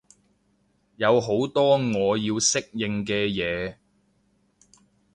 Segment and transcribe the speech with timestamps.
[0.95, 3.75] 有好多我要適應嘅嘢